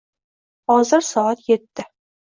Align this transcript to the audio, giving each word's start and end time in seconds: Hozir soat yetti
Hozir 0.75 1.05
soat 1.11 1.47
yetti 1.49 1.87